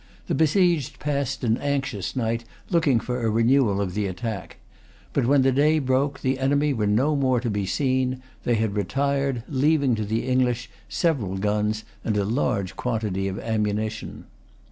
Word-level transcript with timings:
The 0.25 0.33
besieged 0.33 0.97
passed 0.97 1.43
an 1.43 1.57
anxious 1.57 2.15
night, 2.15 2.43
looking 2.71 2.99
for 2.99 3.21
a 3.23 3.29
renewal 3.29 3.79
of 3.79 3.93
the 3.93 4.07
attack. 4.07 4.57
But 5.13 5.27
when 5.27 5.43
the 5.43 5.51
day 5.51 5.77
broke, 5.77 6.21
the 6.21 6.39
enemy 6.39 6.73
were 6.73 6.87
no 6.87 7.15
more 7.15 7.39
to 7.39 7.51
be 7.51 7.67
seen. 7.67 8.19
They 8.43 8.55
had 8.55 8.73
retired, 8.75 9.43
leaving 9.47 9.93
to 9.93 10.03
the 10.03 10.25
English 10.27 10.71
several 10.89 11.37
guns 11.37 11.83
and 12.03 12.17
a 12.17 12.25
large 12.25 12.75
quantity 12.75 13.27
of 13.27 13.37
ammunition. 13.37 14.25